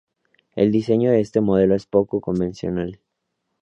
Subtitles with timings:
[0.55, 2.99] El diseño de este modelo es poco convencional.